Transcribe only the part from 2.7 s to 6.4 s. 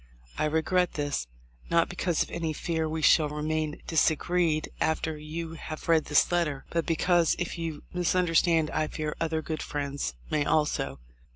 we shall remain disagreed after you have read this